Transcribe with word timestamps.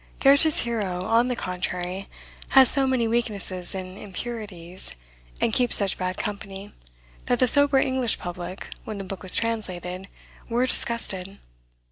Goethe's 0.19 0.61
hero, 0.61 1.03
on 1.03 1.27
the 1.27 1.35
contrary, 1.35 2.07
has 2.57 2.69
so 2.71 2.87
many 2.87 3.07
weaknesses 3.07 3.75
and 3.75 3.99
impurities, 3.99 4.95
and 5.39 5.53
keeps 5.53 5.75
such 5.75 5.95
bad 5.95 6.17
company, 6.17 6.73
that 7.27 7.37
the 7.37 7.47
sober 7.47 7.77
English 7.77 8.17
public, 8.17 8.69
when 8.83 8.97
the 8.97 9.03
book 9.05 9.21
was 9.21 9.35
translated, 9.35 10.07
were 10.49 10.65
disgusted. 10.65 11.37